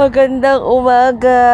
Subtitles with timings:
[0.00, 1.44] Magandang umaga.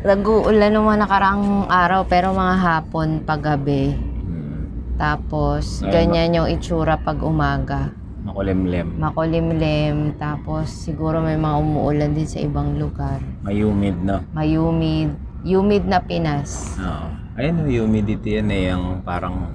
[0.00, 3.92] Nag-uulan naman nakaraang araw pero mga hapon paggabi.
[3.92, 7.92] Hmm, Tapos Ayun, ganyan yung itsura pag umaga.
[8.24, 8.96] makulimlim.
[8.96, 10.16] Makulimlim.
[10.16, 13.20] Tapos siguro may mga umuulan din sa ibang lugar.
[13.44, 14.24] May humid, no?
[14.32, 15.12] May-humid.
[15.44, 16.80] Humid na Pinas.
[16.80, 17.12] Oo.
[17.36, 19.52] Ayun, yung humidity yan eh, yung parang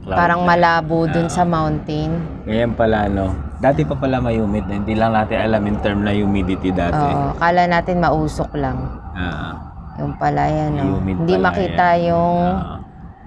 [0.00, 0.56] cloud Parang na.
[0.56, 1.34] malabo dun Ah.
[1.36, 2.16] sa mountain.
[2.48, 3.28] Ngayon pala, no?
[3.56, 4.76] Dati pa pala may humid na.
[4.76, 6.92] Hindi lang natin alam in term na humidity dati.
[6.92, 7.32] Oo.
[7.36, 8.76] Kala natin mausok lang.
[9.16, 9.56] Ah,
[9.96, 10.76] Yung pala yan.
[10.76, 11.00] no?
[11.00, 12.04] Humid Hindi pala makita yan.
[12.12, 12.78] yung ah,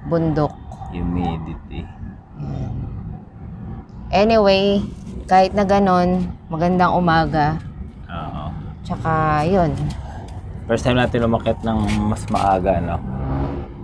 [0.06, 0.54] bundok.
[0.90, 1.82] humidity.
[2.38, 2.74] Yan.
[4.10, 4.86] Anyway,
[5.26, 7.58] kahit na ganon, magandang umaga.
[8.06, 8.54] Oo.
[8.82, 9.74] Tsaka, yun.
[10.66, 12.98] First time natin umakit ng mas maaga, no?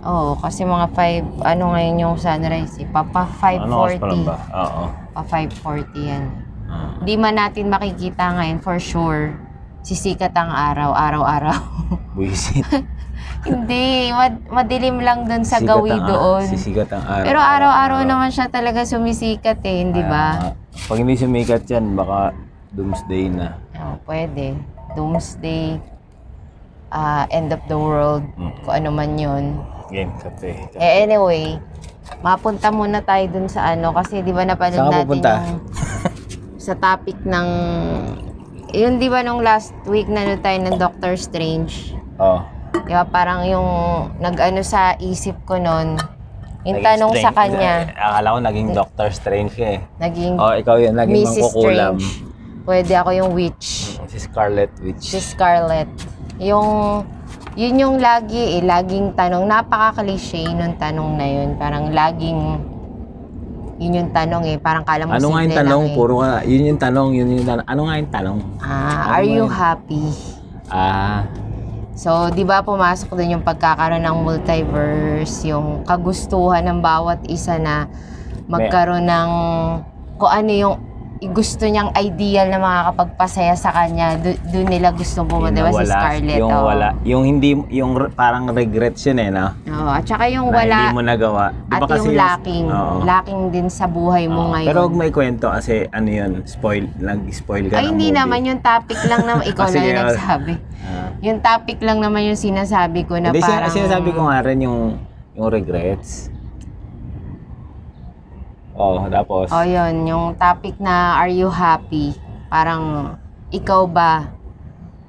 [0.06, 2.86] Oo, kasi mga 5, ano ngayon yung sunrise eh.
[2.86, 4.38] Papa Ano oras pa lang ba?
[4.46, 4.62] 5.40.
[4.62, 4.82] Oo.
[5.10, 6.24] Pa 5.40 yan.
[6.66, 9.34] Hindi man natin makikita ngayon for sure.
[9.80, 11.58] Sisikat ang araw, araw-araw.
[12.16, 12.66] Buisit.
[13.46, 16.42] Hindi, mad- madilim lang dun sa Sikat gawi ang- doon.
[16.44, 17.24] Sisikat ang araw.
[17.24, 20.50] Pero araw-araw naman siya talaga sumisikat eh, hindi ba?
[20.90, 22.34] Pag hindi sumikat yan, baka
[22.74, 23.54] doomsday na.
[23.76, 24.58] Oh, pwede.
[24.92, 25.78] Doomsday,
[26.90, 28.50] ah, end of the world, Mm.
[28.60, 29.44] kung ano man yun.
[29.86, 30.66] Game, kape.
[30.74, 31.62] Eh anyway,
[32.18, 35.32] mapunta muna tayo dun sa ano, kasi di ba napanood Saan natin pupunta?
[35.38, 35.62] yung
[36.66, 37.48] sa topic ng,
[38.70, 41.94] yun di ba nung last week na tayo ng Doctor Strange?
[42.18, 42.42] Oh.
[42.74, 43.68] Di ba parang yung
[44.18, 45.94] nag-ano sa isip ko nun,
[46.66, 47.38] yung Naging tanong sa strange.
[47.54, 49.80] kanya, Eh, Akala ko naging Doctor Strange ka eh.
[50.02, 51.38] naging Oh, ikaw yun, naging Mrs.
[51.38, 51.94] mangkukulam.
[51.96, 52.34] Strange.
[52.66, 53.94] Pwede ako yung witch.
[54.06, 55.06] Si Scarlet Witch.
[55.06, 55.86] si Scarlett.
[56.36, 56.66] Yung,
[57.54, 61.54] yun yung lagi eh, laging tanong, napaka-cliche nung tanong na yun.
[61.54, 62.58] Parang laging,
[63.76, 65.82] yun yung tanong eh, parang kala mo Ano nga yung tanong?
[65.84, 65.96] lang eh.
[65.96, 67.66] Puro ka, yun yung tanong, yun yung tanong.
[67.66, 68.38] Ano nga yung tanong?
[68.56, 68.72] Ah,
[69.04, 69.48] Ano are you yun?
[69.48, 70.04] happy?
[70.66, 71.28] Ah,
[71.96, 77.88] So, di ba pumasok dun yung pagkakaroon ng multiverse, yung kagustuhan ng bawat isa na
[78.46, 79.30] magkaroon ng
[80.14, 80.76] kung ano yung
[81.22, 85.88] gusto niyang ideal na makakapagpasaya sa kanya, do- doon nila gusto pumunta, di ba si
[85.88, 86.36] Scarlett?
[86.36, 86.66] Yung oo.
[86.66, 86.88] wala.
[87.02, 89.56] Yung hindi, yung parang regrets yun eh, no?
[89.64, 91.44] Oo, at saka yung Na wala, hindi mo nagawa.
[91.50, 92.96] Di At kasi yung lacking, Oo.
[93.02, 94.52] lacking din sa buhay mo Oo.
[94.52, 94.68] ngayon.
[94.68, 98.18] Pero huwag may kwento kasi ano yun, spoil, nag-spoil ka Ay, ng hindi movie.
[98.20, 99.20] naman yung topic lang.
[99.50, 100.04] Ikaw Ah, lang sige, yung ah.
[100.04, 100.52] nagsabi.
[100.86, 101.08] Ah.
[101.18, 103.72] Yung topic lang naman yung sinasabi ko na Hindi, parang...
[103.72, 105.00] sinasabi ko nga rin yung,
[105.32, 106.28] yung regrets.
[108.76, 112.12] Oh, tapos, O yun, yung topic na are you happy?
[112.52, 113.16] Parang,
[113.48, 114.28] ikaw ba?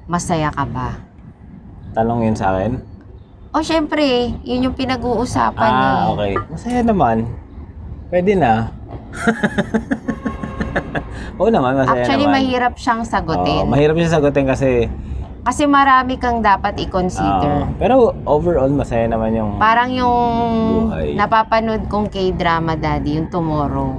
[0.07, 1.07] Masaya ka ba?
[1.97, 2.77] tanong yun sa akin.
[3.57, 6.13] O syempre, yun yung pinag-uusapan ah, eh.
[6.13, 6.33] okay.
[6.53, 7.25] Masaya naman.
[8.13, 8.69] Pwede na.
[11.41, 12.37] Oo naman, masaya Actually, naman.
[12.37, 13.65] mahirap siyang sagutin.
[13.65, 14.85] Oo, mahirap siya sagutin kasi,
[15.47, 17.63] kasi marami kang dapat i-consider.
[17.63, 17.79] oo.
[17.79, 21.15] pero overall, masaya naman yung, Parang yung Buhay.
[21.15, 23.95] napapanood kong K-drama daddy, yung Tomorrow.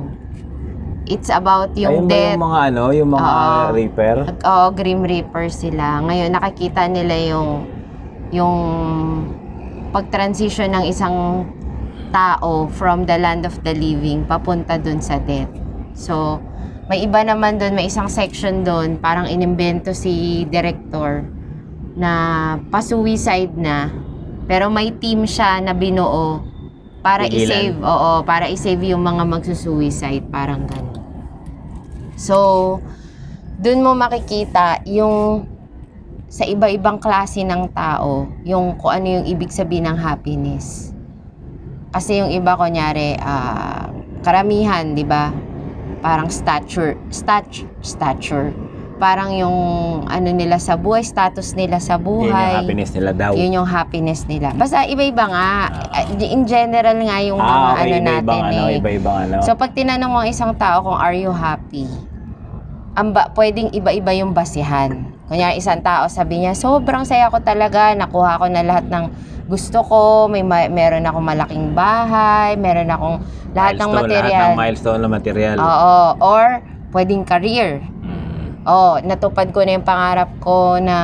[1.09, 2.36] It's about ayun yung ba death.
[2.36, 3.72] yung mga ano, yung mga Oo.
[3.72, 4.16] reaper?
[4.44, 6.04] Oo, Grim Reaper sila.
[6.04, 7.65] Ngayon, nakikita nila yung
[8.28, 8.56] yung
[9.88, 11.48] pag-transition ng isang
[12.12, 15.48] tao from the land of the living papunta dun sa death.
[15.97, 16.44] So,
[16.92, 21.25] may iba naman dun, may isang section dun, parang inimbento si director
[21.98, 22.12] na
[22.70, 23.91] pa-suicide na,
[24.47, 26.47] pero may team siya na binuo
[27.03, 27.42] para Pigilan.
[27.42, 31.03] i-save, oo, para i-save yung mga magsusuicide, parang gano'n.
[32.14, 32.36] So,
[33.59, 35.47] dun mo makikita yung
[36.28, 40.92] sa iba-ibang klase ng tao, yung kung ano yung ibig sabihin ng happiness.
[41.89, 43.89] Kasi yung iba, kunyari, ah,
[44.21, 45.33] karamihan, di ba?
[46.04, 48.53] Parang stature, stature, stature.
[48.98, 49.59] Parang yung
[50.10, 52.53] ano nila sa buhay, status nila sa Yun yung buhay.
[52.59, 53.30] happiness nila daw.
[53.39, 54.50] Yun yung happiness nila.
[54.59, 55.50] Basta iba-iba nga.
[56.18, 58.78] In general nga yung mga ah, okay, ano iba-ibang natin ano, eh.
[58.83, 59.36] iba-ibang ano.
[59.47, 61.86] So pag tinanong mo ang isang tao kung are you happy,
[62.98, 65.15] ang ba, pwedeng iba-iba yung basihan.
[65.30, 69.04] Kunya isang tao sabi niya, sobrang saya ko talaga, nakuha ko na lahat ng
[69.47, 73.22] gusto ko, may ma- meron akong malaking bahay, meron akong
[73.54, 74.28] lahat ng Milestone, material.
[74.28, 75.56] Lahat ng milestone na material.
[75.56, 76.44] Oo, or
[76.92, 77.84] pwedeng career.
[78.68, 80.98] Oh, natupad ko na yung pangarap ko na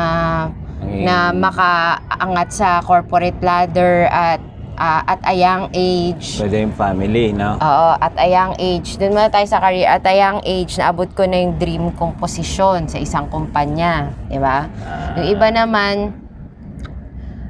[0.85, 4.37] Ang- na makaangat sa corporate ladder at
[4.77, 6.37] ah, at a young age.
[6.37, 7.57] Pwede yung family, no?
[7.57, 9.01] Oo, at a young age.
[9.01, 9.89] Doon muna tayo sa career.
[9.89, 14.13] At a young age, naabot ko na yung dream kong posisyon sa isang kumpanya.
[14.29, 14.69] Di ba?
[14.85, 16.13] Ah, Yung iba naman,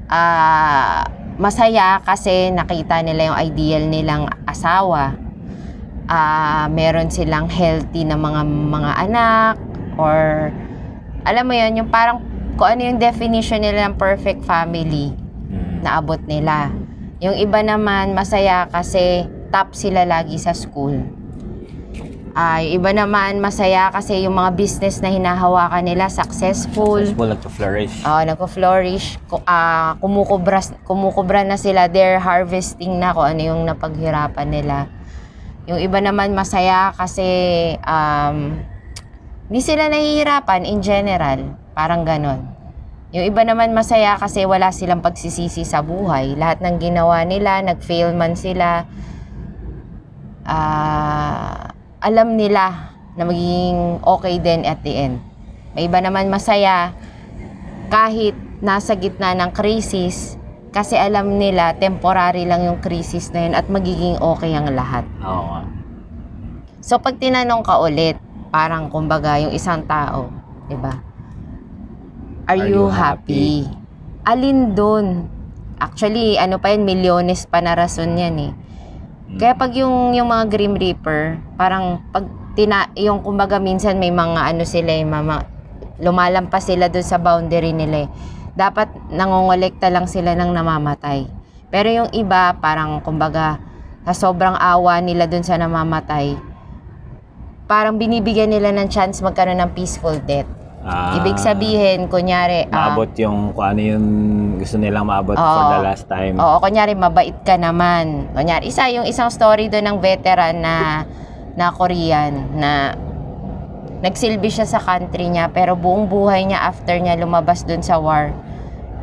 [0.06, 1.02] ah,
[1.34, 5.16] masaya kasi nakita nila yung ideal nilang asawa.
[6.04, 9.54] Ah, meron silang healthy na mga mga anak
[9.96, 10.50] or
[11.24, 12.20] alam mo yon yung parang
[12.54, 15.10] kung ano yung definition nila ng perfect family
[15.44, 15.86] Mm.
[15.86, 16.72] naabot nila.
[17.20, 20.98] Yung iba naman masaya kasi top sila lagi sa school.
[22.34, 26.98] Ay, iba naman masaya kasi yung mga business na hinahawakan nila successful.
[26.98, 27.94] Successful nagpa-flourish.
[28.02, 34.50] Ah, nagko-flourish, ku- ah, kumukubra, kumukubra na sila, they're harvesting na kung ano yung napaghirapan
[34.50, 34.90] nila.
[35.70, 37.22] Yung iba naman masaya kasi
[37.86, 38.58] um,
[39.48, 42.48] hindi sila nahihirapan in general, parang ganon.
[43.14, 46.34] Yung iba naman masaya kasi wala silang pagsisisi sa buhay.
[46.34, 48.88] Lahat ng ginawa nila, nag-fail man sila,
[50.48, 51.70] ah,
[52.02, 55.22] alam nila na magiging okay din at the end.
[55.78, 56.90] May iba naman masaya
[57.92, 60.34] kahit nasa gitna ng krisis
[60.74, 65.06] kasi alam nila temporary lang yung krisis na yun at magiging okay ang lahat.
[65.22, 65.62] Oo.
[66.82, 68.18] So pag tinanong ka ulit,
[68.54, 70.30] parang kumbaga yung isang tao,
[70.70, 70.94] 'di ba?
[72.46, 73.66] Are, Are you, you happy?
[74.22, 75.26] Alin doon?
[75.82, 78.52] Actually, ano pa yun, milyones pa na rason yan eh.
[78.54, 79.38] Mm.
[79.42, 84.54] Kaya pag yung, yung mga Grim Reaper, parang pag tina, yung kumbaga minsan may mga
[84.54, 85.34] ano sila, yung mga,
[86.04, 88.08] lumalampas sila doon sa boundary nila eh.
[88.54, 91.26] Dapat nangongolekta lang sila ng namamatay.
[91.72, 93.58] Pero yung iba, parang kumbaga,
[94.06, 96.53] sa sobrang awa nila doon sa namamatay,
[97.64, 100.48] parang binibigyan nila ng chance magkaroon ng peaceful death.
[100.84, 104.06] Ah, Ibig sabihin, kunyari, ah, maabot yung kung ano yung
[104.60, 105.72] gusto nilang maabot for Oo.
[105.72, 106.36] the last time.
[106.36, 108.28] Oo, kunyari mabait ka naman.
[108.36, 111.08] Kunyari, isa yung isang story doon ng veteran na
[111.56, 112.92] na Korean na
[114.04, 118.36] nagsilbi siya sa country niya pero buong buhay niya after niya lumabas doon sa war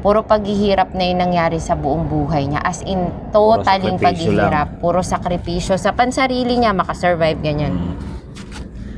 [0.02, 2.62] puro paghihirap na yung nangyari sa buong buhay niya.
[2.66, 4.82] As in, totaling paghihirap.
[4.82, 5.78] Puro sakripisyo.
[5.78, 7.78] Sa pansarili niya, makasurvive, ganyan.
[7.78, 8.11] Mm.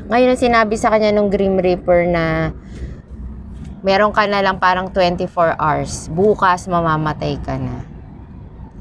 [0.08, 2.52] Ngayon, sinabi sa kanya nung Grim Reaper na
[3.84, 6.08] meron ka na lang parang 24 hours.
[6.08, 7.84] Bukas, mamamatay ka na.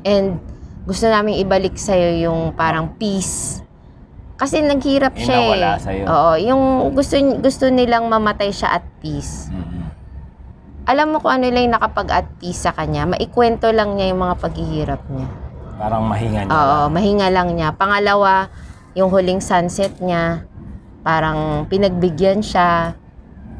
[0.02, 0.42] And
[0.82, 3.62] gusto namin ibalik sa'yo yung parang peace.
[4.34, 5.42] Kasi naghirap Yung siya eh.
[5.46, 6.04] nawala sa'yo.
[6.10, 9.46] Oo, yung gusto, gusto nilang mamatay siya at peace.
[9.54, 9.86] Mm-mm.
[10.82, 14.18] Alam mo kung ano lang yung nakapag at peace sa kanya, maikwento lang niya yung
[14.18, 15.30] mga paghihirap niya.
[15.78, 16.50] Parang mahinga niya.
[16.50, 17.70] Oo, mahinga lang niya.
[17.70, 18.50] Pangalawa,
[18.98, 20.42] yung huling sunset niya,
[21.02, 22.94] parang pinagbigyan siya.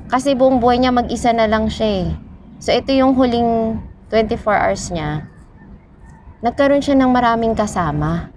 [0.09, 2.09] Kasi buong buhay niya mag-isa na lang siya eh.
[2.63, 3.79] So ito yung huling
[4.11, 5.27] 24 hours niya.
[6.43, 8.31] Nagkaroon siya ng maraming kasama.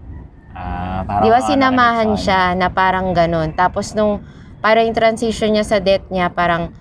[0.54, 3.54] Ah, parang Di ba sinamahan siya na parang ganun.
[3.54, 4.22] Tapos nung
[4.62, 6.74] parang yung transition niya sa death niya, parang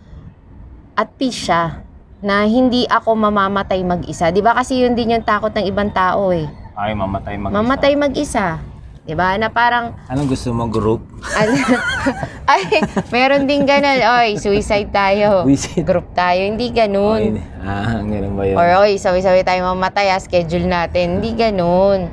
[0.95, 1.85] at peace siya
[2.25, 4.33] na hindi ako mamamatay mag-isa.
[4.33, 6.49] Di ba kasi yun din yung takot ng ibang tao eh.
[6.75, 8.59] Ay, mamatay mag Mamatay mag-isa.
[9.05, 9.37] 'Di ba?
[9.37, 11.05] Na parang Anong gusto mo, group?
[12.53, 12.81] ay,
[13.13, 14.01] meron din ganun.
[14.21, 15.45] Oy, suicide tayo.
[15.85, 16.41] Group tayo.
[16.41, 17.41] Hindi ganun.
[17.61, 18.57] Ah, ganun ba yun?
[18.57, 21.21] Or oy, sabi-sabi tayo mamatay, ah, schedule natin.
[21.21, 22.13] Hindi ganun.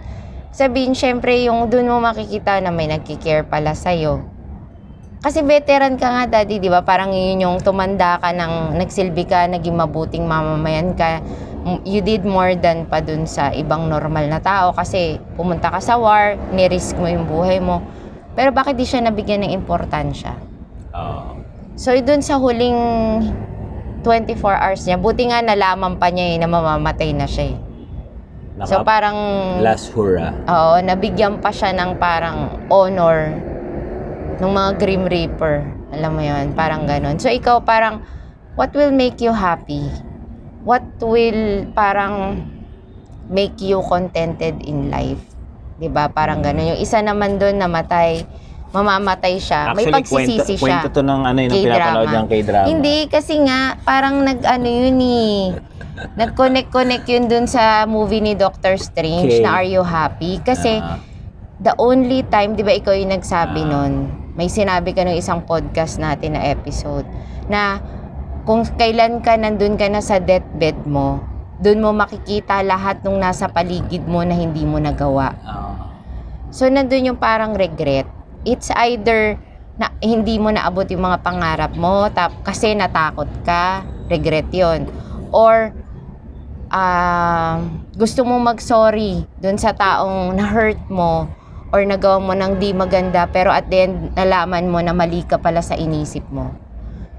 [0.51, 4.30] Sabihin, syempre, yung dun mo makikita na may nagkikare pala sa'yo.
[5.21, 6.81] Kasi veteran ka nga, daddy, di ba?
[6.81, 11.21] Parang yun yung tumanda ka, ng, nagsilbi ka, naging mabuting mamamayan ka.
[11.85, 16.01] You did more than pa dun sa ibang normal na tao kasi pumunta ka sa
[16.01, 17.85] war, nirisk mo yung buhay mo.
[18.33, 20.33] Pero bakit di siya nabigyan ng importansya?
[20.97, 21.37] Oo.
[21.77, 22.73] So, dun sa huling
[24.01, 27.57] 24 hours niya, buti nga nalaman pa niya eh, na mamamatay na siya eh.
[28.65, 29.17] So, Naka- parang,
[29.61, 30.33] last hurrah.
[30.49, 33.50] oo, nabigyan pa siya ng parang honor
[34.39, 35.55] ng mga Grim Reaper.
[35.91, 37.19] Alam mo yon parang ganun.
[37.19, 38.05] So, ikaw parang,
[38.55, 39.83] what will make you happy?
[40.61, 42.45] What will parang
[43.27, 45.19] make you contented in life?
[45.75, 46.75] 'Di ba Parang ganun.
[46.75, 48.21] Yung isa naman doon namatay,
[48.69, 49.73] mamamatay siya.
[49.73, 50.85] May pagsisisi kwento, siya.
[50.85, 51.65] Kwento to ng ano yun, K-drama.
[51.65, 52.67] pinapanood ng K-drama.
[52.69, 55.35] Hindi, kasi nga, parang nag-ano yun eh.
[56.15, 59.43] Nag-connect-connect yun dun sa movie ni Doctor Strange Okay.
[59.43, 60.37] na Are You Happy?
[60.39, 61.01] Kasi Ah,
[61.59, 63.69] the only time, di ba ikaw yung nagsabi Ah.
[63.69, 63.93] nun,
[64.35, 67.03] may sinabi ka nung isang podcast natin na episode,
[67.51, 67.83] na
[68.47, 71.21] kung kailan ka nandun ka na sa deathbed mo,
[71.61, 75.35] dun mo makikita lahat nung nasa paligid mo na hindi mo nagawa.
[75.45, 75.73] oo.
[76.51, 78.09] So, nandun yung parang regret.
[78.43, 79.39] It's either
[79.79, 84.89] na hindi mo naabot yung mga pangarap mo tap, kasi natakot ka, regret yon
[85.31, 85.71] Or,
[86.73, 87.61] ah,
[87.95, 91.29] gusto mo mag-sorry dun sa taong na-hurt mo
[91.71, 95.39] or nagawa mo ng di maganda pero at the end nalaman mo na mali ka
[95.39, 96.51] pala sa inisip mo.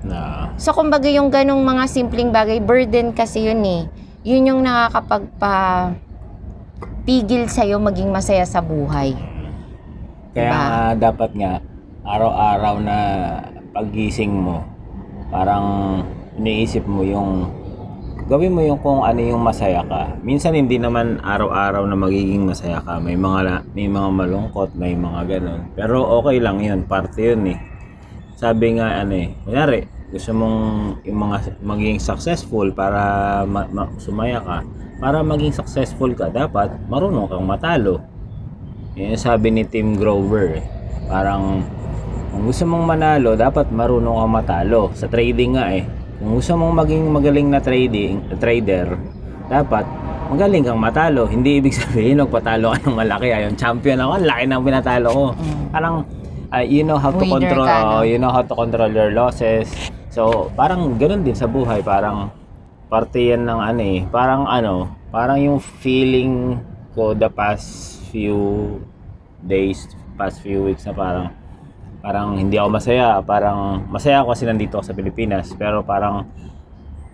[0.03, 3.83] Na, So, kumbaga yung ganong mga simpleng bagay, burden kasi yun eh.
[4.23, 5.95] Yun yung nakakapagpa
[7.03, 9.15] pigil sa'yo maging masaya sa buhay.
[10.35, 10.59] kaya Diba?
[10.59, 11.53] nga, dapat nga,
[12.03, 12.99] araw-araw na
[13.71, 14.63] pagising mo,
[15.31, 16.01] parang
[16.35, 17.47] iniisip mo yung
[18.31, 20.15] gawin mo yung kung ano yung masaya ka.
[20.23, 23.03] Minsan hindi naman araw-araw na magiging masaya ka.
[23.03, 25.61] May mga may mga malungkot, may mga ganun.
[25.75, 27.59] Pero okay lang 'yun, parte 'yun eh.
[28.39, 30.59] Sabi nga ano eh, kunyari, gusto mong
[31.07, 33.01] yung mga maging successful para
[33.47, 34.59] ma- ma- sumaya ka.
[35.03, 38.03] Para maging successful ka, dapat marunong kang matalo.
[38.95, 40.65] Yung sabi ni Tim Grover eh.
[41.09, 41.65] Parang
[42.31, 44.83] kung gusto mong manalo, dapat marunong kang matalo.
[44.93, 45.85] Sa trading nga eh.
[46.23, 48.95] Kung gusto mong maging magaling na trading, trader,
[49.51, 49.83] dapat
[50.31, 51.27] magaling kang matalo.
[51.27, 53.35] Hindi ibig sabihin magpatalo ka ng malaki.
[53.35, 55.25] Ayun, champion ako, ang laki ng pinatalo ko.
[55.75, 56.07] Parang
[56.55, 57.91] uh, you know how to Winner control, ka, no?
[57.91, 59.67] oh, you know how to control your losses.
[60.15, 62.31] So, parang ganun din sa buhay, parang
[62.87, 64.01] parte yan ng ano eh.
[64.07, 66.63] Parang ano, parang yung feeling
[66.95, 68.79] ko the past few
[69.43, 71.35] days, past few weeks na parang
[72.03, 76.27] parang hindi ako masaya, parang masaya ako kasi nandito ako sa Pilipinas, pero parang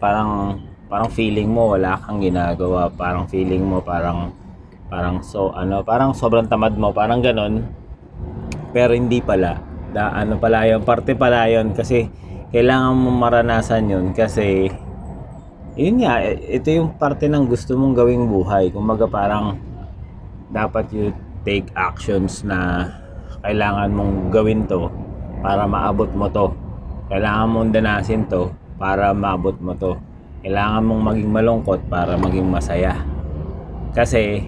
[0.01, 0.57] parang
[0.89, 4.33] parang feeling mo wala kang ginagawa, parang feeling mo parang
[4.89, 7.69] parang so ano, parang sobrang tamad mo, parang ganon.
[8.73, 9.61] Pero hindi pala.
[9.93, 11.77] Da, ano pala yun, parte pala yun.
[11.77, 12.09] Kasi
[12.53, 14.07] kailangan mo maranasan yun.
[14.17, 14.69] Kasi
[15.77, 18.73] yun nga, eh, ito yung parte ng gusto mong gawing buhay.
[18.73, 19.61] Kumaga parang
[20.49, 21.13] dapat you
[21.45, 22.89] take actions na
[23.43, 24.91] kailangan mong gawin to
[25.43, 26.51] para maabot mo to.
[27.09, 29.95] Kailangan mong danasin to para maabot mo to.
[30.43, 32.95] Kailangan mong maging malungkot para maging masaya.
[33.95, 34.47] Kasi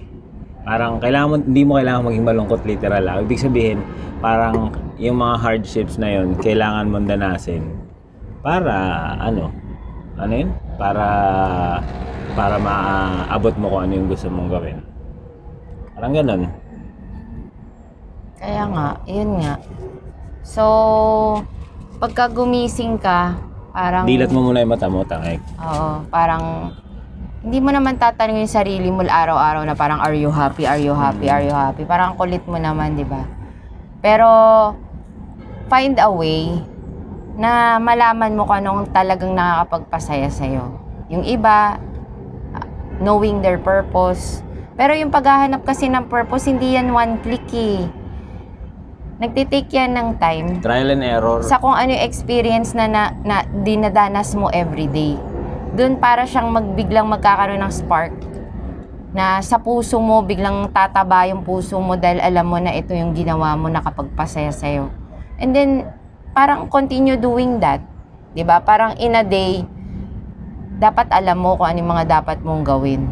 [0.63, 3.17] parang kailangan mo, hindi mo kailangan maging malungkot literal lang.
[3.25, 3.79] Ibig sabihin,
[4.21, 4.71] parang
[5.01, 7.63] yung mga hardships na yun, kailangan mong danasin
[8.41, 8.75] para
[9.17, 9.49] ano,
[10.17, 10.49] ano yun?
[10.77, 11.05] Para
[12.31, 14.77] para maabot mo kung ano yung gusto mong gawin.
[15.97, 16.41] Parang ganun.
[18.41, 19.61] Kaya nga, yun nga.
[20.41, 20.65] So,
[22.01, 23.37] pagka gumising ka,
[23.69, 24.09] parang...
[24.09, 25.37] Dilat mo muna yung mata mo, tangik.
[25.61, 26.73] Oo, parang...
[27.45, 30.93] Hindi mo naman tatanungin yung sarili mo araw-araw na parang, are you happy, are you
[30.97, 31.85] happy, are you happy?
[31.85, 33.29] Parang ang kulit mo naman, di ba?
[34.01, 34.29] Pero,
[35.69, 36.57] find a way
[37.37, 40.65] na malaman mo kung anong talagang nakakapagpasaya sa'yo.
[41.13, 41.77] Yung iba,
[42.97, 44.41] knowing their purpose.
[44.73, 48.00] Pero yung paghahanap kasi ng purpose, hindi yan one click eh.
[49.21, 51.45] Nagtitake yan ng time Trial and error.
[51.45, 55.13] sa kung ano yung experience na, na, na dinadanas mo everyday.
[55.77, 58.17] Doon para siyang magbiglang magkakaroon ng spark
[59.13, 63.13] na sa puso mo biglang tataba yung puso mo dahil alam mo na ito yung
[63.13, 64.89] ginawa mo nakapagpasaya sa'yo.
[65.37, 65.85] And then,
[66.33, 67.85] parang continue doing that.
[68.33, 69.61] 'Di ba Parang in a day,
[70.81, 73.05] dapat alam mo kung ano yung mga dapat mong gawin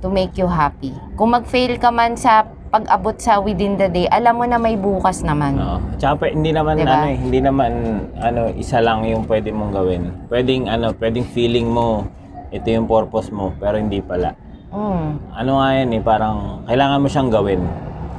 [0.00, 0.96] to make you happy.
[1.20, 5.20] Kung mag-fail ka man sa pag-abot sa within the day, alam mo na may bukas
[5.20, 5.60] naman.
[5.60, 5.76] Oo.
[6.00, 6.88] Tsaka pa- hindi naman Diba?
[6.88, 7.72] ano eh, hindi naman
[8.16, 10.02] ano isa lang yung pwede mong gawin.
[10.32, 12.08] Pwedeng ano, pwedeng feeling mo
[12.48, 14.32] ito yung purpose mo pero hindi pala.
[14.72, 15.36] Mm.
[15.36, 17.60] Ano nga yan eh, parang kailangan mo siyang gawin.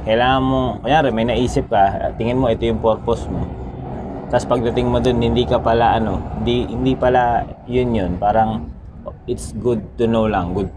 [0.06, 3.42] Kailangan mo, kunyari may naisip ka, tingin mo ito yung purpose mo.
[4.30, 8.12] Tapos pagdating mo dun, hindi ka pala ano, hindi, hindi pala yun yun.
[8.22, 8.70] Parang
[9.26, 10.70] it's good to know lang, good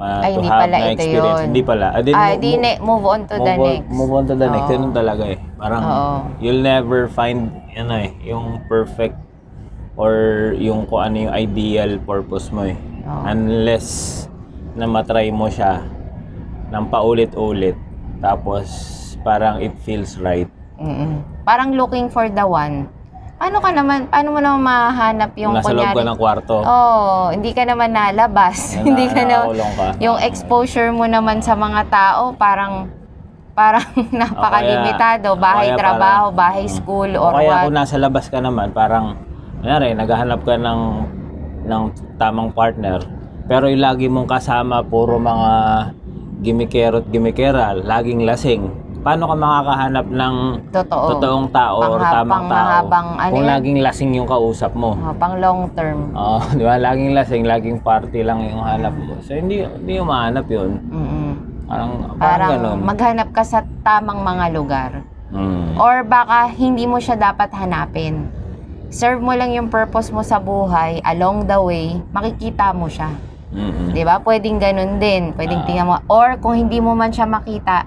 [0.00, 1.28] uh, Ay, to hindi have pala na ito experience.
[1.30, 1.46] yun.
[1.46, 1.86] Hindi pala.
[1.86, 3.88] Ah, di, Ah, mo- di mo- ne- move on to the move on- next.
[3.92, 4.64] Move on to the next.
[4.64, 4.72] Oo.
[4.72, 5.38] Ganun talaga eh.
[5.54, 6.14] Parang Oo.
[6.38, 7.38] you'll never find
[7.70, 9.16] ano eh, yung perfect
[9.94, 10.12] or
[10.56, 12.76] yung kung ano yung ideal purpose mo eh.
[13.02, 13.22] Oo.
[13.24, 13.86] Unless
[14.72, 15.84] na matry mo siya
[16.70, 17.74] ng paulit-ulit
[18.18, 18.66] tapos
[19.20, 20.48] parang it feels right.
[20.76, 21.20] Mm-mm.
[21.42, 22.88] Parang looking for the one.
[23.40, 26.08] Paano ka naman, paano mo naman mahanap yung Nasa loob ka kunyari?
[26.12, 26.56] ng kwarto.
[26.60, 28.76] Oh, hindi ka naman nalabas.
[28.76, 29.86] na- hindi ka na, ka.
[29.96, 32.92] yung exposure mo naman sa mga tao, parang,
[33.56, 33.80] parang
[34.12, 35.40] napakalimitado.
[35.40, 36.74] Bahay, kaya trabaho, parang- bahay, Mm.
[36.76, 37.62] school, or kaya what.
[37.64, 39.16] kung nasa labas ka naman, parang,
[39.56, 40.80] kunyari, naghahanap ka ng,
[41.64, 41.82] ng
[42.20, 43.00] tamang partner,
[43.48, 45.52] pero yung lagi mong kasama, puro mga
[46.44, 48.68] gimikero at gimikera, laging lasing.
[49.00, 50.34] Paano ka makakahanap ng
[50.68, 51.06] Totoo.
[51.10, 53.50] totoong tao or Pangha- tamang tao pangmahabang ano kung yan?
[53.50, 54.92] laging lasing yung kausap mo?
[54.94, 56.12] Oh, pang long term.
[56.12, 56.76] Oo, di ba?
[56.76, 59.16] Laging lasing, laging party lang yung hanap mo.
[59.24, 60.76] So, hindi, hindi yung mahanap yun.
[60.86, 61.30] Mm-mm.
[61.64, 62.76] Parang, parang, Parang ganun.
[62.82, 64.90] maghanap ka sa tamang mga lugar.
[65.30, 65.78] Mm.
[65.78, 68.28] Or baka hindi mo siya dapat hanapin.
[68.90, 73.14] Serve mo lang yung purpose mo sa buhay, along the way, makikita mo siya.
[73.50, 73.90] Mm-mm.
[73.90, 74.18] 'Di ba?
[74.18, 75.30] Pwedeng ganun din.
[75.32, 75.66] Pwedeng Ah.
[75.66, 75.96] tingnan mo.
[76.06, 77.86] Or kung hindi mo man siya makita,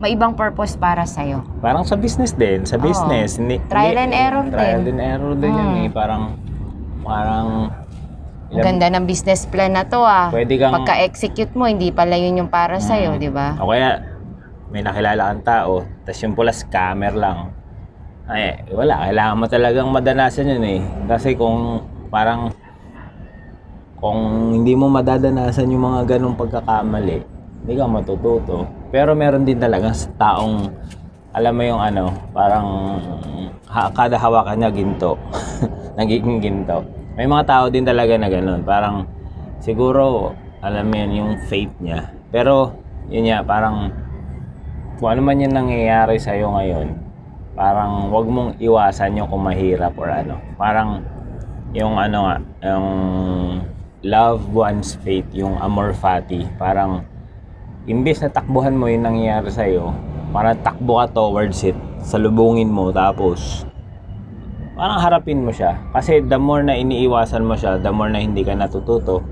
[0.00, 1.44] may ibang purpose para sa'yo.
[1.60, 2.82] Parang sa business din, sa Oo.
[2.82, 3.36] business.
[3.36, 4.96] Hindi, Trial hindi- and error Trial din.
[4.96, 5.76] and error din Mm.
[5.76, 5.88] eh.
[5.92, 6.22] Parang,
[7.04, 7.46] parang,
[8.50, 10.32] Ang ganda ng business plan na to ah.
[10.32, 13.20] Pwede kang- Pagka-execute mo, hindi pala yun yung para sa'yo, Mm.
[13.20, 13.60] di ba?
[13.60, 14.00] o kaya,
[14.72, 17.52] may nakilala kang tao, tapos yung pula scammer lang.
[18.24, 19.04] Ay, wala.
[19.04, 20.80] Kailangan mo talagang madanasan yun eh.
[21.04, 22.54] Kasi kung parang
[23.98, 24.18] kung
[24.54, 27.20] hindi mo madadanasan yung mga ganong pagkakamali,
[27.60, 28.64] hindi ka matututo.
[28.88, 30.72] Pero meron din talaga sa taong,
[31.30, 32.66] alam mo yung ano, parang
[33.70, 35.14] ha, kada hawakan niya ginto.
[35.98, 36.82] Nagiging ginto.
[37.14, 38.64] May mga tao din talaga na ganun.
[38.64, 39.06] Parang
[39.60, 42.10] siguro, alam mo yun, yung faith niya.
[42.32, 42.74] Pero,
[43.12, 43.92] yun nga, parang
[44.96, 46.88] kung ano man yung nangyayari sa'yo ngayon,
[47.56, 50.40] parang wag mong iwasan yung kung mahirap or ano.
[50.56, 51.04] Parang
[51.76, 52.36] yung ano nga,
[52.66, 52.88] yung
[54.00, 57.04] love one's faith, yung amor fati, parang
[57.90, 59.90] imbes na takbuhan mo yung nangyayari sa'yo,
[60.30, 61.74] parang takbo ka towards it,
[62.06, 63.66] salubungin mo, tapos
[64.78, 65.74] parang harapin mo siya.
[65.90, 69.26] Kasi the more na iniiwasan mo siya, the more na hindi ka natututo,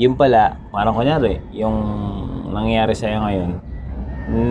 [0.00, 1.76] yun pala, parang kunyari, yung
[2.48, 3.50] nangyayari sa'yo ngayon,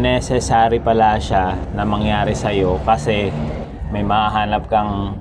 [0.06, 3.34] necessary pala siya na mangyari sa'yo kasi
[3.90, 5.18] may mahanap kang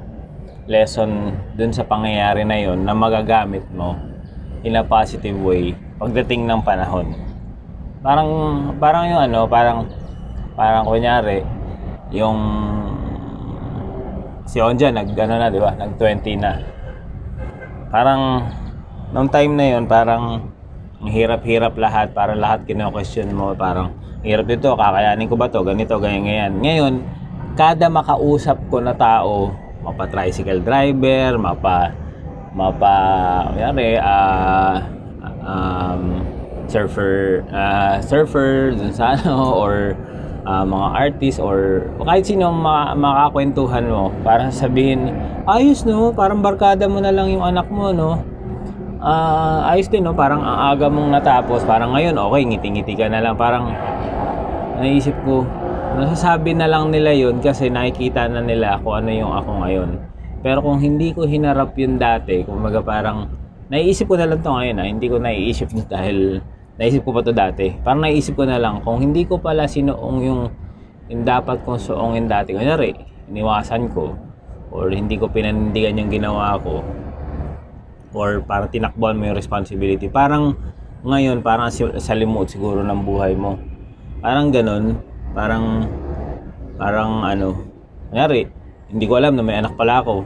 [0.69, 3.97] lesson dun sa pangyayari na yon na magagamit mo
[4.67, 7.26] in a positive way pagdating ng panahon.
[8.05, 8.29] Parang
[8.77, 9.89] parang yung ano, parang
[10.57, 11.45] parang kunyari
[12.13, 12.39] yung
[14.47, 15.73] si Onja nag ano na, 'di ba?
[15.75, 16.53] Nag 20 na.
[17.91, 18.47] Parang
[19.11, 20.55] nung time na yon parang
[20.97, 23.93] ang hirap-hirap lahat, parang lahat kino-question mo, parang
[24.25, 26.53] hirap dito, kakayanin ko ba to, ganito, ganyan, ganyan.
[26.65, 26.95] Ngayon,
[27.53, 29.53] kada makausap ko na tao,
[29.85, 31.93] mapa tricycle driver, mapa
[32.57, 32.97] mapa
[33.61, 34.81] yari ah
[35.45, 36.25] um,
[36.67, 39.95] surfer ah, surfer dun sa ano or
[40.47, 45.11] ah, mga artist or kahit sino ma- makakwentuhan mo para sabihin
[45.47, 46.15] ayos no?
[46.15, 48.23] Parang barkada mo na lang yung anak mo no?
[49.03, 50.15] Ah, ayos din no?
[50.15, 53.35] Parang ang aga mong natapos parang ngayon okay ngiti-ngiti ka na lang.
[53.35, 53.75] Parang
[54.79, 55.47] naisip ko
[55.97, 59.91] nasasabi na lang nila yun kasi nakikita na nila kung ano yung ako ngayon.
[60.45, 63.27] Pero kung hindi ko hinarap yun dati kumbaga parang
[63.67, 64.87] naiisip ko na lang to ngayon ah.
[64.87, 66.39] hindi ko naiisip dahil
[66.77, 70.19] naisip ko pa to dati parang naiisip ko na lang kung hindi ko pala sinuong
[70.25, 70.43] yung
[71.07, 72.93] yung dapat kong suongin dati kunyari
[73.33, 74.17] iniwasan ko
[74.71, 76.85] or hindi ko pinanindigan yung ginawa ko
[78.17, 80.09] or parang tinakbuhan mo yung responsibility.
[80.09, 80.57] Parang
[81.05, 83.61] ngayon, parang sa limot siguro ng buhay mo.
[84.25, 84.97] Parang ganun.
[85.37, 85.85] Parang,
[86.81, 87.61] parang ano,
[88.09, 88.49] nangyari,
[88.89, 90.25] hindi ko alam na may anak pala ako.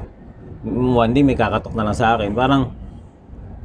[0.71, 2.31] One day may kakatok na lang sa akin.
[2.33, 2.71] Parang,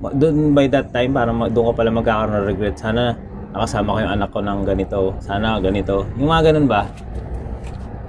[0.02, 2.76] doon by that time, parang ma- doon ko pala magkakaroon ng regret.
[2.76, 3.16] Sana
[3.52, 5.00] nakasama ko yung anak ko ng ganito.
[5.20, 6.04] Sana ganito.
[6.16, 6.84] Yung mga ganun ba?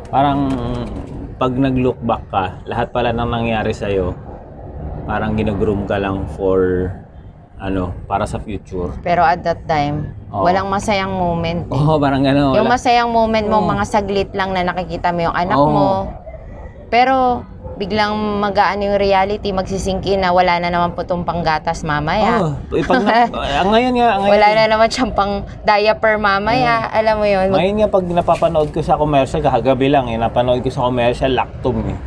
[0.06, 0.50] Parang,
[1.36, 4.14] pag nag-look back ka, lahat pala ng nangyari sa'yo,
[5.04, 6.90] parang ginugroom ka lang for
[7.56, 8.92] ano, para sa future.
[9.00, 10.44] Pero at that time, Oo.
[10.44, 11.64] walang masayang moment.
[11.64, 11.72] eh.
[11.72, 12.52] Oo, parang gano'n.
[12.52, 15.72] Yung Wala- masayang moment mo, mga saglit lang na nakikita mo yung anak Oo.
[15.72, 15.88] mo.
[16.92, 17.40] Pero,
[17.76, 22.40] biglang magaan yung reality, magsisingkin na wala na naman po itong panggatas mamaya.
[22.40, 26.88] Oo, ipag ang ngayon nga, ang ngayon, Wala na naman siyang pang diaper mamaya.
[26.88, 27.52] Alam mo yun.
[27.52, 31.84] Ngayon nga pag napapanood ko sa commercial, kagabi lang eh, napanood ko sa commercial, Lactum
[31.84, 31.98] eh.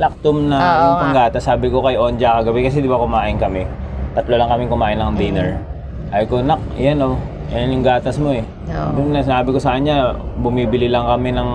[0.00, 1.02] Lactum na Oo yung nga.
[1.04, 1.38] panggata.
[1.38, 3.68] Sabi ko kay Onja kagabi kasi di ba kumain kami.
[4.16, 5.60] Tatlo lang kami kumain ng dinner.
[6.08, 7.20] Ay ko, nak, yan oh.
[7.52, 8.40] Yan yung gatas mo eh.
[8.72, 8.96] Oo.
[8.96, 11.50] Yung nasabi ko sa kanya, bumibili lang kami ng,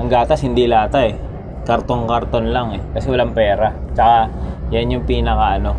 [0.00, 1.27] ng gatas, hindi lata eh.
[1.68, 2.82] Karton-karton lang eh.
[2.96, 3.76] Kasi walang pera.
[3.92, 4.32] Tsaka,
[4.72, 5.76] yan yung pinaka ano,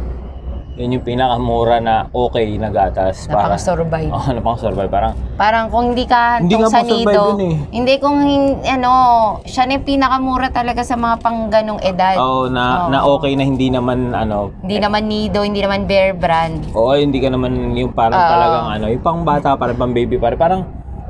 [0.80, 3.28] yun yung pinakamura na okay na gatas.
[3.28, 4.08] na pang-survive.
[4.08, 4.88] Oo, na pang survive.
[4.88, 7.56] Parang, Parang kung hindi ka Hindi nga pang-survive sanido, yun eh.
[7.76, 8.18] hindi kung
[8.64, 8.92] ano,
[9.44, 12.16] siya na yung pinakamura talaga sa mga pang ganong edad.
[12.16, 12.90] oh, na, Oo.
[12.96, 16.72] na okay na hindi naman ano, Hindi naman nido, hindi naman bear brand.
[16.72, 18.32] Oo, hindi ka naman yung parang Oo.
[18.32, 20.62] talagang ano, yung pang bata, parang pang baby, parang, parang,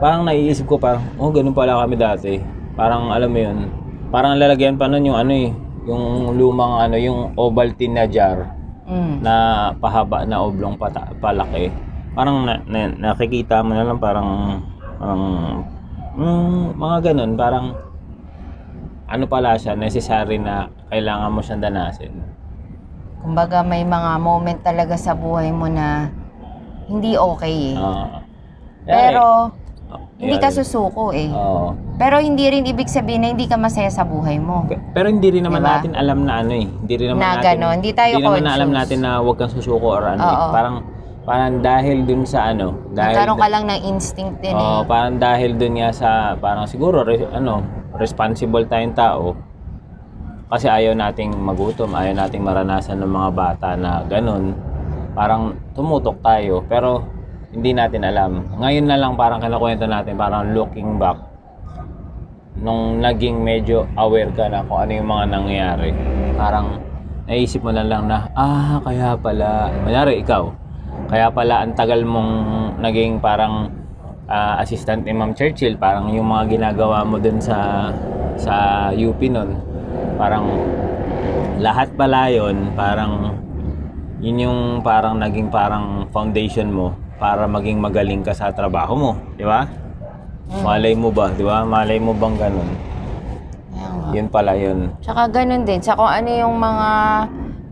[0.01, 2.41] parang naiisip ko parang, oh, ganun pala kami dati.
[2.73, 3.69] Parang, alam mo yun,
[4.09, 5.49] parang lalagyan pa nun yung ano eh,
[5.85, 9.21] yung lumang ano, yung Ovaltine na jar Mm.
[9.21, 9.33] na
[9.77, 11.69] pahaba na oblong pata, palaki.
[12.17, 14.59] Parang na, na- nakikita mo na lang parang,
[14.97, 15.23] parang,
[16.17, 17.77] mm, mga ganun, parang,
[19.05, 22.17] ano pala siya, necessary na kailangan mo siyang danasin.
[23.21, 26.09] Kumbaga may mga moment talaga sa buhay mo na
[26.89, 27.77] hindi okay eh.
[27.77, 28.25] Ah.
[28.89, 29.53] Pero
[30.19, 31.31] hindi ka susuko eh.
[31.31, 31.71] Oo.
[31.95, 34.67] Pero hindi rin ibig sabihin na hindi ka masaya sa buhay mo.
[34.67, 35.71] Pe- Pero hindi rin naman Diba?
[35.73, 36.67] natin alam na ano eh.
[36.67, 37.45] Hindi rin naman Na natin.
[37.55, 38.79] ganon, hindi tayo Hindi naman na alam conscious.
[38.85, 40.27] natin na huwag kang susuko or ano eh.
[40.29, 40.47] Oo.
[40.51, 40.75] Parang
[41.21, 44.81] parang dahil dun sa ano, dahil Nagkaroon ka lang ng instinct din Oo, eh.
[44.83, 47.63] parang dahil dun nga sa parang siguro re- ano,
[47.95, 49.37] responsible tayong tao.
[50.49, 54.57] Kasi ayaw nating magutom, ayaw nating maranasan ng mga bata na ganun.
[55.13, 57.05] Parang tumutok tayo, pero
[57.49, 58.45] hindi natin alam.
[58.61, 61.17] Ngayon na lang parang kinakwento natin, parang looking back,
[62.61, 65.89] nung naging medyo aware ka na kung ano yung mga nangyayari.
[66.37, 66.77] Parang
[67.25, 70.45] naisip mo na lang na, ah, kaya pala, kunyari ikaw,
[71.09, 72.31] kaya pala ang tagal mong
[72.77, 73.73] naging parang
[74.29, 77.89] ah, assistant ni Ma'am Churchill, parang yung mga ginagawa mo dun sa
[78.37, 79.57] sa UP nun,
[80.21, 80.45] parang
[81.57, 83.33] lahat pala yun, parang
[84.21, 89.43] yun yung parang naging parang foundation mo para maging magaling ka sa trabaho mo, di
[89.43, 89.67] ba?
[90.63, 91.61] Malay mo ba, di ba?
[91.67, 92.69] Malay mo bang ganun?
[93.75, 94.17] Nga.
[94.17, 94.89] Yun pala yun.
[95.03, 95.83] Tsaka ganun din.
[95.83, 96.89] Sa kung ano yung mga,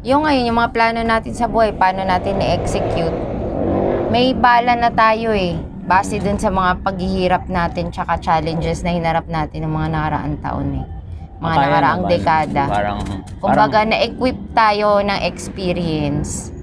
[0.06, 3.16] yung ngayon, yung mga plano natin sa buhay, paano natin i-execute.
[4.14, 5.58] May bala na tayo eh.
[5.88, 10.70] Base dun sa mga paghihirap natin tsaka challenges na hinarap natin ng mga nakaraang taon
[10.84, 10.86] eh.
[11.40, 12.64] Mga nakaraang dekada.
[12.68, 13.00] Parang,
[13.40, 16.57] Kumbaga, parang na-equip tayo ng experience.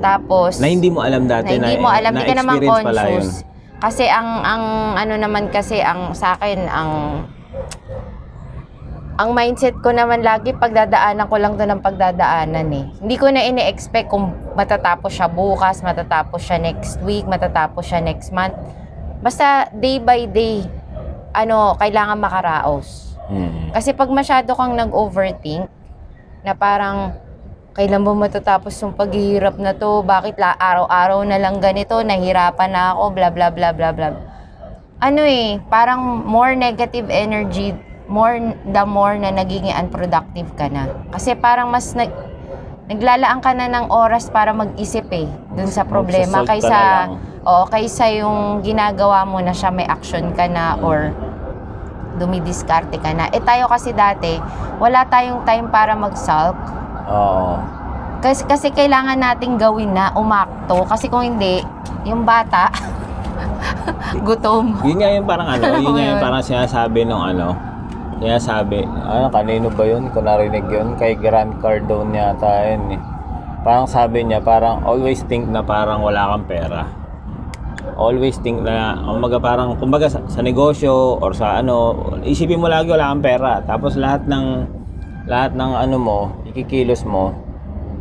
[0.00, 3.44] Tapos, na hindi mo alam dati na hindi mo alam, na di ka naman conscious.
[3.84, 4.64] Kasi ang ang
[4.96, 6.90] ano naman kasi ang sa akin ang
[9.14, 12.84] ang mindset ko naman lagi pagdadaanan ko lang doon ang pagdadaanan eh.
[12.98, 18.34] Hindi ko na ini-expect kung matatapos siya bukas, matatapos siya next week, matatapos siya next
[18.34, 18.56] month.
[19.22, 20.66] Basta day by day,
[21.30, 23.14] ano, kailangan makaraos.
[23.30, 23.70] Mm.
[23.70, 25.70] Kasi pag masyado kang nag-overthink,
[26.44, 27.16] na parang,
[27.74, 30.06] kailan ba matatapos yung paghihirap na to?
[30.06, 31.98] Bakit la araw-araw na lang ganito?
[31.98, 34.14] Nahirapan na ako, bla bla bla bla bla.
[35.02, 37.74] Ano eh, parang more negative energy,
[38.06, 38.38] more
[38.70, 40.86] the more na nagiging unproductive ka na.
[41.10, 42.14] Kasi parang mas nag,
[42.86, 45.26] naglalaan ka na ng oras para mag-isip eh,
[45.58, 46.46] dun sa problema.
[46.46, 47.10] Kaysa,
[47.42, 51.10] oo, kaysa yung ginagawa mo na siya may action ka na or
[52.22, 53.26] dumidiskarte ka na.
[53.34, 54.38] Eh tayo kasi dati,
[54.78, 56.83] wala tayong time para mag-sulk.
[57.08, 57.60] Oo.
[58.24, 60.88] Kasi, kasi kailangan nating gawin na, umakto.
[60.88, 61.60] Kasi kung hindi,
[62.08, 62.72] yung bata,
[64.26, 64.80] gutom.
[64.80, 66.24] Yun nga yung parang ano, yun nga yung Yun.
[66.24, 67.52] parang sinasabi nung ano,
[68.16, 70.08] sinasabi, ano, kanino ba yun?
[70.08, 73.00] Kung narinig yun, kay Grant Cardone yata yun eh.
[73.64, 76.84] Parang sabi niya, parang always think na parang wala kang pera.
[77.96, 81.92] Always think na, umaga parang, kumbaga sa, sa negosyo or sa ano,
[82.24, 83.60] isipin mo lagi wala kang pera.
[83.64, 84.46] Tapos lahat ng,
[85.28, 86.20] lahat ng ano mo,
[86.54, 87.34] ikikilos mo,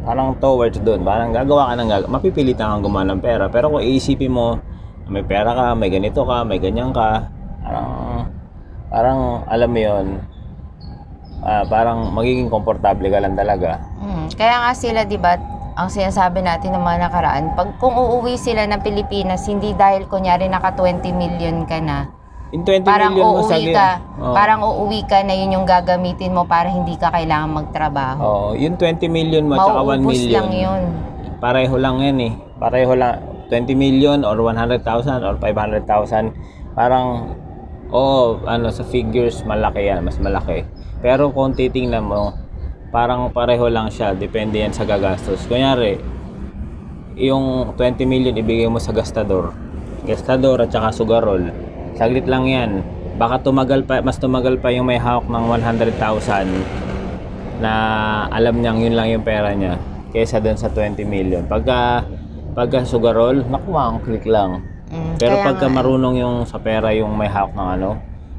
[0.06, 1.02] parang towards doon.
[1.02, 2.12] Parang gagawa ka ng gagawa.
[2.22, 3.50] Mapipilitan kang gumawa ng pera.
[3.50, 4.62] Pero kung iisipin mo,
[5.10, 7.28] may pera ka, may ganito ka, may ganyan ka,
[7.66, 7.90] parang,
[8.88, 10.06] parang alam mo yun,
[11.44, 13.84] ah, parang magiging komportable ka lang talaga.
[14.00, 15.36] Mm, Kaya nga sila, di ba,
[15.74, 20.46] ang sinasabi natin ng mga nakaraan, pag kung uuwi sila ng Pilipinas, hindi dahil kunyari
[20.46, 22.08] naka 20 million ka na,
[22.54, 23.74] In 20 parang million mo uuwi saglit.
[23.74, 23.90] ka,
[24.22, 24.34] Oo.
[24.38, 28.20] parang uuwi ka na yun yung gagamitin mo para hindi ka kailangan magtrabaho.
[28.22, 30.34] Oo, yung 20 million mo at saka 1 Mauubos million.
[30.38, 30.82] lang yun.
[31.42, 32.34] Pareho lang yan eh.
[32.62, 33.18] Pareho lang.
[33.50, 34.86] 20 million or 100,000
[35.26, 36.30] or 500,000.
[36.78, 37.34] Parang,
[37.90, 40.06] oo, ano, sa figures, malaki yan.
[40.06, 40.62] Mas malaki.
[41.02, 42.38] Pero kung titingnan mo,
[42.94, 44.14] parang pareho lang siya.
[44.14, 45.50] Depende yan sa gagastos.
[45.50, 45.98] Kunyari,
[47.18, 49.58] yung 20 million ibigay mo sa gastador.
[50.06, 51.50] Gastador at saka sugarol.
[51.94, 52.82] Saglit lang yan.
[53.22, 56.02] Baka tumagal pa, mas tumagal pa yung may hawak ng 100,000
[57.62, 57.74] na
[58.34, 59.78] alam niyang yun lang yung pera niya
[60.10, 61.46] kaysa dun sa 20 million.
[61.46, 62.06] Pagka
[62.54, 64.66] pagka sugarol, nakuha ang click lang.
[64.94, 67.90] Mm, Pero pagka nga, marunong yung sa pera yung may hawak ng ano,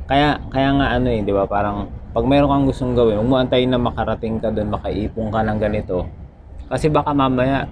[0.06, 1.46] kaya kaya nga ano eh, 'di ba?
[1.50, 5.40] Parang pag mayroon kang gustong gawin, huwag mo antayin na makarating ka doon, makaipon ka
[5.42, 6.06] ng ganito.
[6.70, 7.66] Kasi baka mamaya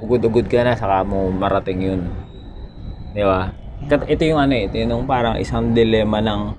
[0.00, 2.00] ugod-ugod ka na saka mo marating yun.
[3.12, 3.52] 'Di ba?
[3.84, 6.56] Ito yung ano eh, ito yung parang isang dilema ng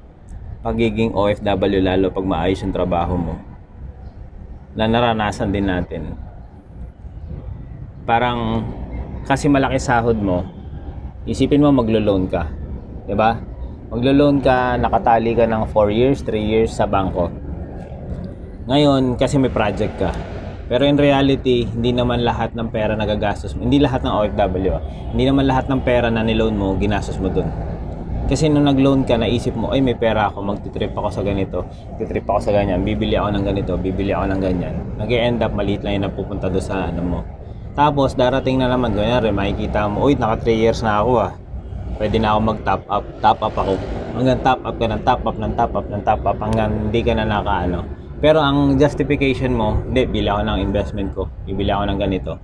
[0.62, 3.34] pagiging OFW lalo pag maayos yung trabaho mo.
[4.78, 6.14] Na naranasan din natin.
[8.06, 8.62] Parang
[9.26, 10.46] kasi malaki sahod mo,
[11.26, 12.48] isipin mo maglo-loan ka.
[13.10, 13.42] 'Di ba?
[13.90, 17.32] Maglo-loan ka, nakatali ka ng 4 years, 3 years sa bangko.
[18.68, 20.12] Ngayon, kasi may project ka.
[20.68, 23.64] Pero in reality, hindi naman lahat ng pera nagagastos mo.
[23.64, 24.72] Hindi lahat ng OFW.
[24.76, 24.84] ah.
[25.16, 27.48] Hindi naman lahat ng pera na niloan mo, ginastos mo dun.
[28.28, 31.64] Kasi nung nag-loan ka, naisip mo, ay may pera ako, magtitrip ako sa ganito,
[31.96, 34.76] titrip ako sa ganyan, bibili ako ng ganito, bibili ako ng ganyan.
[35.00, 37.20] nag end up, maliit lang yung napupunta doon sa ano mo.
[37.72, 41.32] Tapos, darating na naman, kunyari, makikita mo, uy, naka 3 years na ako ah.
[41.96, 43.74] Pwede na ako mag-top up, top up ako.
[44.20, 47.00] Hanggang top up ka ng top up, ng top up, ng top up, hanggang hindi
[47.08, 47.80] ka na nakaano.
[48.18, 51.30] Pero ang justification mo, hindi, bili ako ng investment ko.
[51.46, 52.42] Bibili ako ng ganito.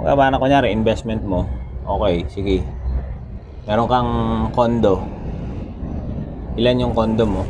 [0.00, 1.44] Magkaba na kunyari, investment mo.
[1.84, 2.64] Okay, sige.
[3.68, 4.12] Meron kang
[4.56, 5.04] kondo.
[6.56, 7.44] Ilan yung kondo mo?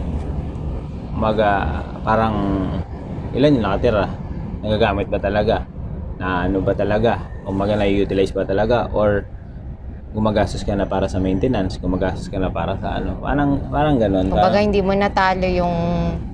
[1.14, 2.34] Maga, parang,
[3.30, 4.10] ilan yung nakatira?
[4.58, 5.62] Nagagamit ba talaga?
[6.18, 7.22] Na ano ba talaga?
[7.46, 8.90] O maga na-utilize ba talaga?
[8.90, 9.30] Or
[10.08, 13.20] gumagastos ka na para sa maintenance, gumagastos ka na para sa ano.
[13.20, 14.32] Parang, parang ganun.
[14.32, 15.74] Kumbaga, Parang, hindi mo natalo yung,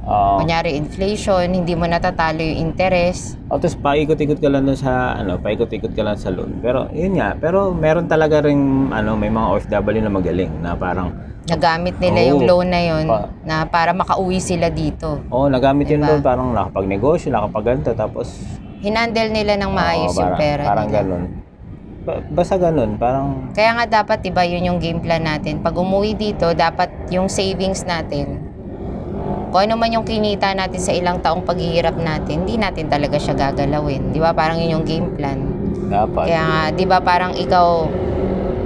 [0.06, 0.38] Oo.
[0.38, 3.34] kunyari, inflation, hindi mo natatalo yung interest.
[3.50, 6.62] O, tapos paikot-ikot ka lang dun sa, ano, paikot-ikot ka lang sa loan.
[6.62, 8.56] Pero, yun nga, pero meron talaga rin,
[8.88, 11.10] ano, may mga OFW na magaling na parang,
[11.44, 12.28] Nagamit nila Oo.
[12.30, 15.20] yung loan na yun Pa- na para makauwi sila dito.
[15.28, 16.08] oh, nagamit Diba?
[16.08, 18.38] doon, parang nakapag-negosyo, nakapag-ganto, tapos,
[18.80, 20.96] Hinandle nila ng maayos oo, yung parang, pera parang nila.
[21.02, 21.22] ganun.
[22.04, 25.64] Ba- basta ganun, parang, Kaya nga dapat, diba, yun yung game plan natin.
[25.64, 28.44] Pag umuwi dito, dapat yung savings natin,
[29.48, 33.38] kung ano man yung kinita natin sa ilang taong paghihirap natin, hindi natin talaga siya
[33.38, 34.10] gagalawin.
[34.12, 34.34] Di ba?
[34.34, 35.38] Parang yun yung game plan.
[35.88, 36.26] dapat.
[36.26, 37.86] Kaya nga, di ba parang ikaw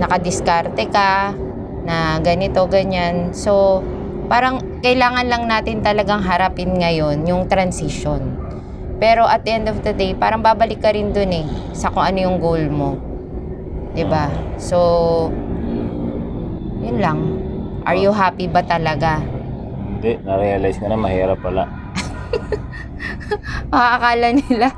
[0.01, 1.37] nakadiskarte ka
[1.85, 3.37] na ganito, ganyan.
[3.37, 3.85] So,
[4.33, 8.35] parang kailangan lang natin talagang harapin ngayon yung transition.
[8.99, 11.47] Pero at the end of the day, parang babalik ka rin dun eh
[11.77, 13.08] sa kung ano yung goal mo.
[13.93, 14.29] 'Di ba?
[14.61, 14.79] So,
[16.83, 17.19] yun lang.
[17.89, 19.23] Are you happy ba talaga?
[19.99, 21.65] Hindi, na-realize ko na mahirap pala.
[23.73, 24.69] Makakala nila.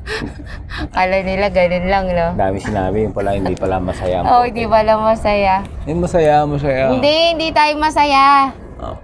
[0.90, 2.26] Akala nila ganun lang, no?
[2.34, 4.22] Dami sinabi, yung pala hindi pala masaya.
[4.30, 5.62] Oh, hindi pala masaya.
[5.86, 6.94] Eh, masaya, masaya.
[6.94, 8.54] Hindi, hindi tayo masaya.
[8.80, 8.96] Oh.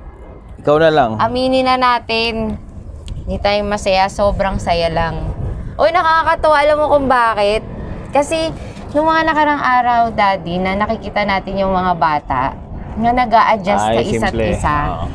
[0.62, 1.10] Ikaw na lang.
[1.20, 2.56] Aminin na natin.
[3.26, 5.18] Hindi tayo masaya, sobrang saya lang.
[5.76, 6.56] Uy, nakakatuwa.
[6.62, 7.62] Alam mo kung bakit?
[8.14, 8.54] Kasi,
[8.92, 12.42] nung mga nakarang araw, Daddy, na nakikita natin yung mga bata
[12.96, 14.46] na nag adjust sa isa't simple.
[14.46, 14.76] isa.
[14.88, 15.06] Oo.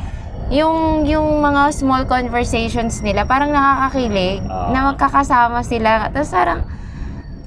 [0.52, 0.76] Yung,
[1.08, 4.68] yung mga small conversations nila, parang nakakakilig Oo.
[4.70, 6.12] na magkakasama sila.
[6.12, 6.60] Tapos parang,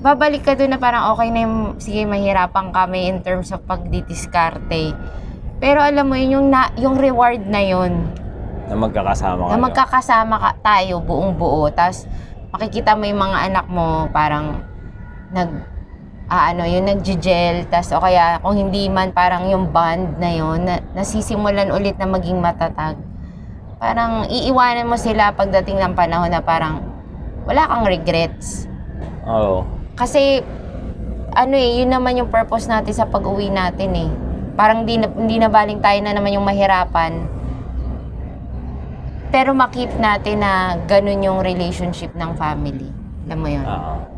[0.01, 4.97] babalik ka doon na parang okay na yung, sige, mahirapan kami in terms of pagdidiskarte.
[5.57, 8.09] Pero alam mo yun, yung, na, yung reward na yun,
[8.65, 9.61] Na magkakasama na kayo.
[9.61, 11.69] magkakasama ka, tayo buong buo.
[11.69, 12.09] Tapos
[12.49, 14.65] makikita mo yung mga anak mo parang
[15.29, 15.49] nag
[16.29, 20.65] ah, ano, yung nag-gel, tas o kaya kung hindi man parang yung bond na yun,
[20.65, 22.97] na, nasisimulan ulit na maging matatag.
[23.77, 26.81] Parang iiwanan mo sila pagdating ng panahon na parang
[27.45, 28.65] wala kang regrets.
[29.29, 29.67] Oo.
[29.93, 30.41] Kasi
[31.35, 34.09] ano eh, yun naman yung purpose natin sa pag-uwi natin eh.
[34.55, 37.27] Parang di na, hindi na baling tayo na naman yung mahirapan.
[39.35, 42.87] Pero makip natin na ganun yung relationship ng family.
[43.27, 43.65] Alam mo yun?
[43.67, 44.14] Oo.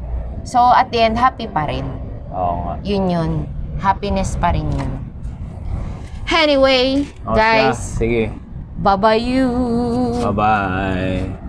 [0.48, 1.84] So, at the end, happy pa rin.
[2.32, 2.74] Oo nga.
[2.88, 3.32] Yun yun.
[3.84, 4.92] Happiness pa rin yun.
[6.32, 8.00] Anyway, O, guys, siya.
[8.00, 8.24] Sige.
[8.80, 9.48] bye-bye you!
[10.24, 11.47] Bye-bye.